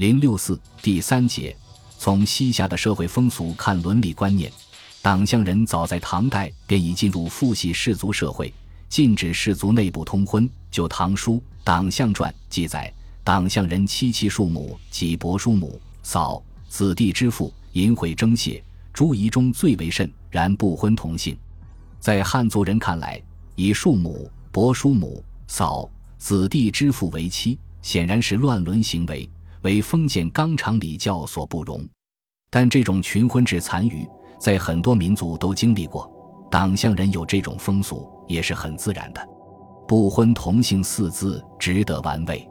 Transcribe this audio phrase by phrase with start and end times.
[0.00, 1.54] 零六四第三节，
[1.98, 4.50] 从西夏的社会风俗看伦理观念，
[5.02, 8.50] 党项人早在唐代便已进入父系氏族社会，
[8.88, 10.48] 禁止氏族内部通婚。
[10.70, 12.90] 就《唐书·党项传》记载，
[13.22, 18.62] 党项人妻妻庶母及伯叔母、嫂、子弟之父，淫秽征械，
[18.94, 20.10] 诸夷中最为甚。
[20.30, 21.36] 然不婚同姓。
[21.98, 23.22] 在汉族人看来，
[23.54, 25.86] 以庶母、伯叔母、嫂、
[26.16, 29.28] 子弟之父为妻，显然是乱伦行为，
[29.62, 31.86] 为封建纲常礼教所不容。
[32.50, 34.06] 但这种群婚制残余，
[34.38, 36.10] 在很多民族都经历过。
[36.50, 39.24] 党项人有这种风俗，也是很自然的。
[39.86, 42.48] 不婚同姓四字值得玩味。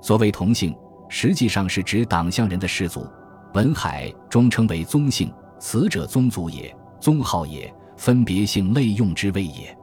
[0.00, 0.74] 所谓同姓，
[1.08, 3.06] 实际上是指党项人的氏族。
[3.52, 9.76] 文海中称为宗姓，此者宗族也，宗号也，分别姓类用之谓也。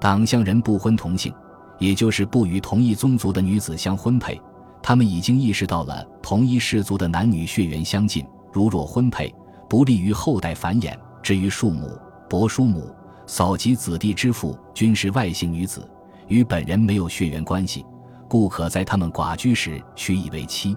[0.00, 1.32] 党项人不婚同姓，
[1.78, 4.40] 也就是不与同一宗族的女子相婚配。
[4.86, 9.34] 他们已经意识到了同一氏族的男女血缘相近，如若婚配，
[9.68, 10.96] 不利于后代繁衍。
[11.20, 11.98] 至于庶母、
[12.30, 12.94] 伯叔母、
[13.26, 15.90] 嫂及子弟之父，均是外姓女子。
[16.28, 17.84] 与本人没有血缘关系，
[18.28, 20.76] 故可在他们寡居时娶以为妻。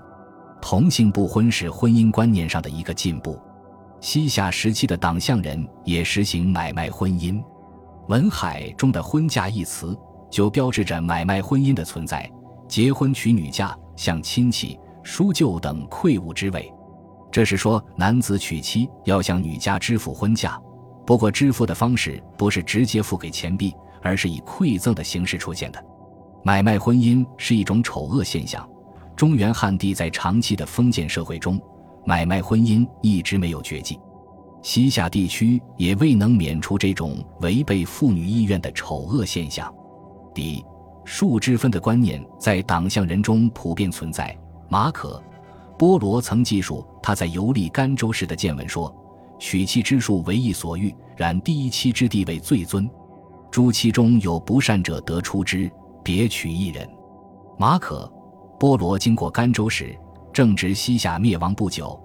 [0.59, 3.39] 同姓不婚是婚姻观念上的一个进步。
[4.01, 7.39] 西夏时期的党项人也实行买卖婚姻，
[8.07, 9.95] 文海中的“婚嫁”一词
[10.31, 12.27] 就标志着买卖婚姻的存在。
[12.67, 16.72] 结婚娶女嫁，向亲戚、叔舅等馈物之位，
[17.30, 20.58] 这是说男子娶妻要向女家支付婚嫁，
[21.06, 23.75] 不过支付的方式不是直接付给钱币。
[24.02, 25.86] 而是以馈赠的形式出现的，
[26.41, 28.66] 买卖婚姻是一种丑恶现象。
[29.14, 31.59] 中原汉地在长期的封建社会中，
[32.06, 34.00] 买卖婚姻一直没有绝迹。
[34.61, 39.69] 西夏地区也未能免除这种违背妇女意愿的丑恶现象。
[40.34, 40.63] 第一
[41.11, 44.38] 数之分的观念在党项人中普遍存在。
[44.67, 45.19] 马可·
[45.75, 48.95] 波罗曾记述他在游历甘州时的见闻说
[49.39, 52.88] ：“娶妻之术为一所欲，然第一妻之地位最尊。”
[53.49, 55.69] 诸妻中有不善者，得出之，
[56.03, 56.88] 别娶一人。
[57.57, 58.05] 马可·
[58.59, 59.97] 波罗经过甘州时，
[60.31, 62.00] 正值西夏灭亡不久。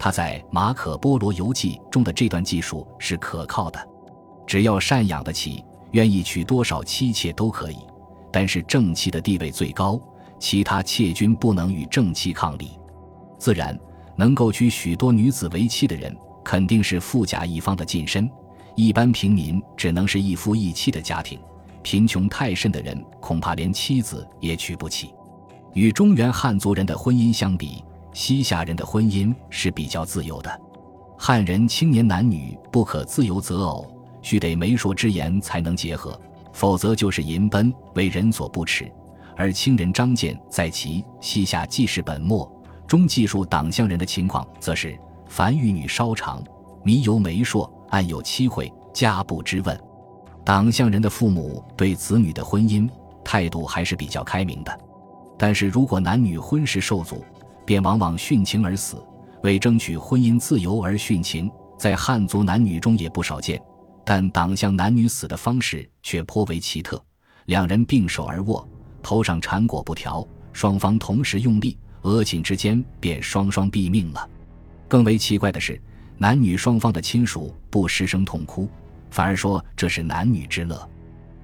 [0.00, 3.78] 他在《马可·波罗游记》中的这段记述是可靠的。
[4.48, 7.78] 只要赡养得起，愿意娶多少妻妾都可以。
[8.32, 10.00] 但是正妻的地位最高，
[10.38, 12.72] 其他妾君不能与正妻抗礼。
[13.38, 13.78] 自然，
[14.16, 18.28] 能够娶许多女子为妻的人，肯定是富甲一方的近身。
[18.74, 21.38] 一般平民只能是一夫一妻的家庭，
[21.82, 25.12] 贫穷太甚的人恐怕连妻子也娶不起。
[25.74, 30.60] 与中原汉族人的婚姻相比，西夏人的婚姻是比较自由的。
[31.16, 33.86] 汉人青年男女不可自由择偶，
[34.22, 36.18] 须得媒妁之言才能结合，
[36.52, 38.90] 否则就是淫奔，为人所不齿。
[39.36, 42.44] 而清人张建在其《西夏纪事本末》
[42.86, 44.98] 中记述党项人的情况，则是
[45.28, 46.42] 凡与女稍长，
[46.82, 47.70] 迷游媒妁。
[47.90, 49.80] 暗有妻会，家不知问。
[50.44, 52.86] 党项人的父母对子女的婚姻
[53.24, 54.78] 态度还是比较开明的，
[55.38, 57.24] 但是如果男女婚事受阻，
[57.64, 59.02] 便往往殉情而死。
[59.42, 63.58] 为争取婚姻自由而殉情，在汉族男女中也不少见。
[64.10, 66.98] 但党项男女死的方式却颇为奇特：
[67.44, 68.66] 两人并手而卧，
[69.02, 74.30] 头上缠裹布条，双方同时用力，额颈之间便双双毙命了。
[74.88, 75.78] 更为奇怪的是。
[76.16, 78.66] 男女双方的亲属不失声痛哭，
[79.10, 80.88] 反而说这是男女之乐，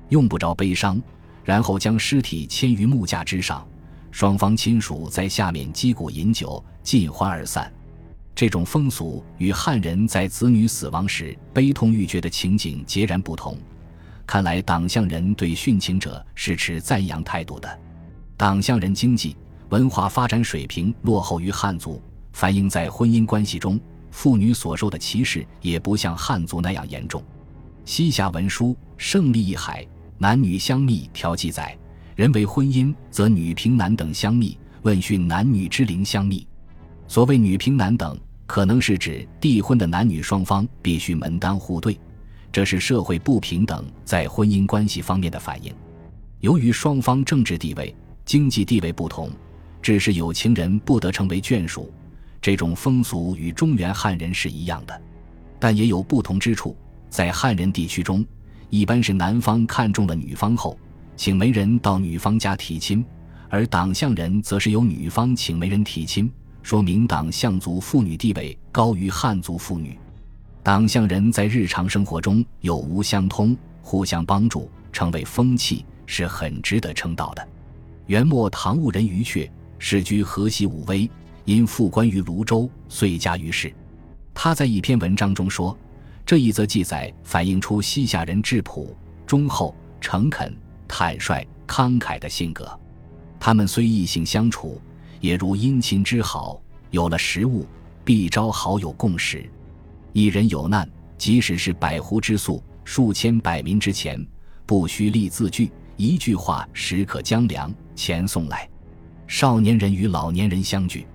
[0.08, 0.98] 用不着悲伤。
[1.44, 3.68] 然后将尸体迁于木架之上，
[4.10, 7.70] 双方亲属在下面击鼓饮酒，尽欢而散。
[8.34, 13.56] 这种风俗与汉人在子女死亡时悲痛欲绝的情景截然不同。
[14.26, 17.80] 看来党项人对殉情者是持赞扬态度的。
[18.36, 19.36] 党项人经济
[19.68, 22.02] 文化发展水平落后于汉族，
[22.32, 23.78] 反映在婚姻关系中。
[24.10, 27.20] 妇女所受的歧视也不像汉族那样严重。
[27.84, 28.66] 西夏文书
[28.96, 29.84] 《胜利一海
[30.18, 31.76] 男女相密条》记载：
[32.14, 36.46] 人为婚姻，则女平男等相密；问讯男女之灵相密。
[37.08, 38.16] 所谓女平男等，
[38.46, 41.98] 可能是指缔婚的男女双方必须门当户对，
[42.52, 45.72] 这是社会不平等在婚姻关系方面的反应。
[46.40, 47.94] 由于双方政治地位、
[48.24, 49.30] 经济地位不同，
[49.80, 51.92] 致使有情人不得成为眷属。
[52.42, 55.02] 这种风俗与中原汉人是一样的，
[55.58, 56.76] 但也有不同之处。
[57.08, 58.22] 在汉人地区中，
[58.68, 60.78] 一般是男方看中了女方后，
[61.16, 63.02] 请媒人到女方家提亲；
[63.48, 66.30] 而党项人则是由女方请媒人提亲，
[66.64, 69.98] 说明党项族妇女地位高于汉族妇女。
[70.62, 77.46] 党项人在日常生活中有无相通，互相帮助，成为风气，是很值得称道的。
[78.06, 81.08] 元末唐兀人于阙世居河西武威。
[81.44, 83.70] 因复官于泸州，遂家于世。
[84.32, 85.76] 他在一篇文章中说，
[86.24, 88.96] 这一则记载反映出西夏人质朴、
[89.26, 90.56] 忠厚、诚恳、
[90.88, 92.66] 坦率、慷慨的性格。
[93.38, 94.80] 他们虽异性相处，
[95.24, 96.60] 也如殷勤之好，
[96.90, 97.66] 有了食物，
[98.04, 99.50] 必招好友共食。
[100.12, 100.86] 一人有难，
[101.16, 104.22] 即使是百户之粟，数千百民之钱，
[104.66, 108.68] 不需立字据，一句话时可将粮钱送来。
[109.26, 111.06] 少年人与老年人相聚，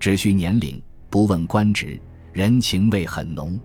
[0.00, 2.00] 只需年龄，不问官职，
[2.32, 3.60] 人情味很浓。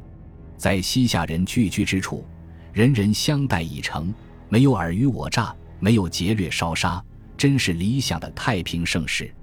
[0.58, 2.26] 在西夏人聚居之处，
[2.74, 4.14] 人人相待以诚，
[4.50, 7.02] 没有尔虞我诈，没有劫掠烧杀，
[7.38, 9.34] 真是理想的太平盛世。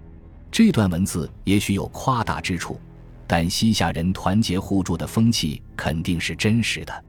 [0.57, 2.81] 这段文字也许有夸大之处，
[3.27, 7.05] 但西夏人团结互助的风气肯定是真实的。